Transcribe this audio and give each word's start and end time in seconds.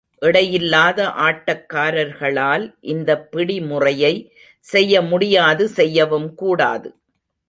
எடையில்லாத 0.21 0.99
ஆட்டக் 1.17 1.65
காரர்களால் 1.73 2.75
இந்தப் 2.85 3.31
பிடி 3.31 3.61
முறையை 3.61 4.13
செய்ய 4.65 5.01
முடியாது 5.01 5.67
செய்யவும் 5.69 6.35
கூடாது. 6.35 6.89